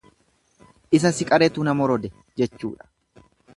Isa 0.99 1.09
si 1.17 1.23
qaretu 1.29 1.59
na 1.65 1.77
morode 1.79 2.09
jechuudha. 2.37 2.85